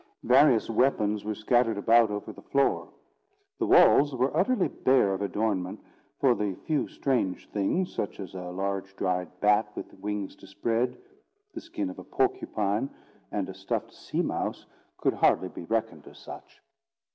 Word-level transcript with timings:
Various 0.23 0.67
weapons 0.67 1.23
were 1.23 1.35
scattered 1.35 1.77
about 1.77 2.09
over 2.09 2.33
the 2.33 2.41
floor. 2.41 2.89
The 3.59 3.67
walls 3.67 4.15
were 4.15 4.35
utterly 4.35 4.67
bare 4.67 5.13
of 5.13 5.21
adornment; 5.21 5.79
for 6.19 6.33
the 6.33 6.55
few 6.65 6.87
strange 6.87 7.47
things, 7.51 7.93
such 7.93 8.19
as 8.19 8.33
a 8.33 8.49
large 8.49 8.95
dried 8.95 9.29
bat 9.41 9.71
with 9.75 9.93
wings 9.93 10.35
dispread, 10.35 10.97
the 11.53 11.61
skin 11.61 11.91
of 11.91 11.99
a 11.99 12.03
porcupine, 12.03 12.89
and 13.31 13.47
a 13.47 13.53
stuffed 13.53 13.93
sea 13.93 14.23
mouse, 14.23 14.65
could 14.97 15.13
hardly 15.13 15.49
be 15.49 15.65
reckoned 15.65 16.07
as 16.07 16.17
such. 16.17 16.63